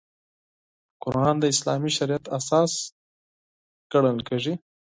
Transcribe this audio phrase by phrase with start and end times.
[1.03, 2.71] قران د اسلامي شریعت اساس
[3.91, 4.53] ګڼل کېږي.